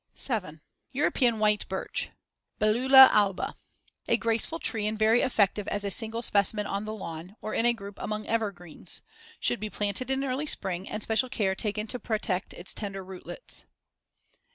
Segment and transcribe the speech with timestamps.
[0.15, 0.61] 7.
[0.93, 2.09] European white birch
[2.59, 3.55] (Belula alba)
[4.07, 7.67] A graceful tree and very effective as a single specimen on the lawn, or in
[7.67, 9.03] a group among evergreens;
[9.39, 13.65] should be planted in early spring, and special care taken to protect its tender rootlets.